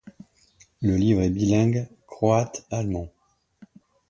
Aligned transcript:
Le 0.81 0.95
livre 0.95 1.21
est 1.21 1.29
bilingue 1.29 1.87
croate-allemand. 2.07 3.11